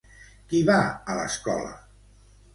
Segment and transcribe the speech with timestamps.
[0.53, 1.71] Qui va a l'escola?